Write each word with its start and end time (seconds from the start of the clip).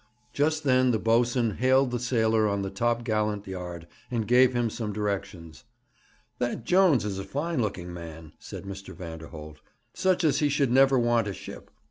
Just 0.33 0.63
then 0.63 0.89
the 0.89 0.97
boatswain 0.97 1.57
hailed 1.57 1.91
the 1.91 1.99
sailor 1.99 2.47
on 2.47 2.63
the 2.63 2.71
top 2.71 3.03
gallant 3.03 3.45
yard, 3.45 3.85
and 4.09 4.27
gave 4.27 4.51
him 4.51 4.71
some 4.71 4.91
directions. 4.91 5.63
'That 6.39 6.63
Jones 6.63 7.05
is 7.05 7.19
a 7.19 7.23
fine 7.23 7.61
looking 7.61 7.93
man,' 7.93 8.31
said 8.39 8.63
Mr. 8.63 8.95
Vanderholt; 8.95 9.57
'such 9.93 10.23
as 10.23 10.39
he 10.39 10.49
should 10.49 10.71
never 10.71 10.97
want 10.97 11.27
a 11.27 11.33
ship. 11.33 11.69